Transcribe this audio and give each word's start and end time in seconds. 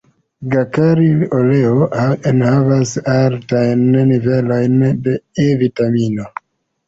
Gakaril-oleo 0.53 1.89
enhavas 2.31 2.93
altajn 3.17 3.83
nivelojn 4.13 4.81
de 5.09 5.13
E-vitamino. 5.47 6.27